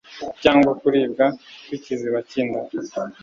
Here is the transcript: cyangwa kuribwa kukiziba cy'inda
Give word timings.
cyangwa 0.43 0.71
kuribwa 0.81 1.25
kukiziba 1.67 2.19
cy'inda 2.29 2.59